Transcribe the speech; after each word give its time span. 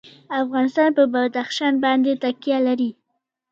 افغانستان 0.41 0.89
په 0.97 1.03
بدخشان 1.13 1.73
باندې 1.83 2.11
تکیه 2.23 2.59
لري. 2.67 2.89